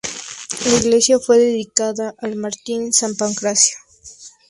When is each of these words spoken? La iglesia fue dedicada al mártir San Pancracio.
La 0.65 0.71
iglesia 0.79 1.19
fue 1.19 1.37
dedicada 1.37 2.15
al 2.17 2.35
mártir 2.35 2.91
San 2.91 3.15
Pancracio. 3.15 3.77